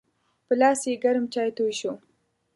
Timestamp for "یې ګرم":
0.89-1.25